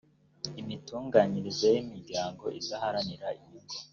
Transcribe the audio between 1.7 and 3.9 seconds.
y imiryango idaharanira inyungu